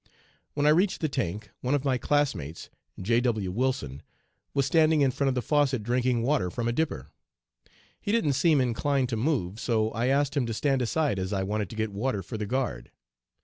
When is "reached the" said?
0.69-1.07